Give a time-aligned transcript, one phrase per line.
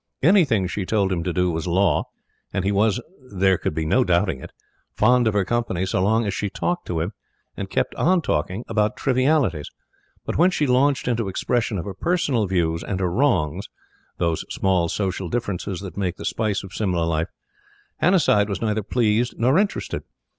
[0.23, 2.05] Anything she told him to do was law;
[2.51, 2.99] and he was,
[3.31, 4.51] there could be no doubting it,
[4.91, 7.13] fond of her company so long as she talked to him,
[7.55, 9.69] and kept on talking about trivialities.
[10.25, 13.69] But when she launched into expression of her personal views and her wrongs,
[14.17, 17.29] those small social differences that make the spice of Simla life,
[17.97, 20.01] Hannasyde was neither pleased nor interested.